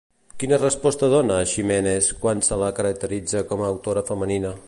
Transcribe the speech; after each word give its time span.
Quina 0.43 0.57
resposta 0.61 1.09
dona, 1.11 1.35
Ximenez, 1.51 2.09
quan 2.25 2.43
se 2.49 2.59
la 2.63 2.71
caracteritza 2.81 3.47
com 3.51 3.65
a 3.67 3.71
autora 3.77 4.07
femenina? 4.11 4.59